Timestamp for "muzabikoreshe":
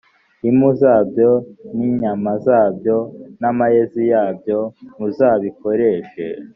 4.97-6.25